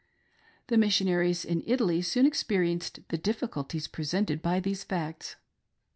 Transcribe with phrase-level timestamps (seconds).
[0.65, 5.35] The Missionaries in Italy soon experienced the diffi culties presented by these facts.